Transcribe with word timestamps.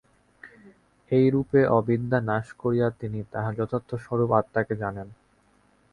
এইরূপে 1.11 1.59
অবিদ্যা 1.77 2.19
নাশ 2.21 2.47
করিয়া 2.59 2.87
তিনি 2.99 3.19
তাঁহার 3.31 3.53
যথার্থ 3.59 3.89
স্বরূপ 4.03 4.29
আত্মাকে 4.39 4.73
জানেন। 4.75 5.07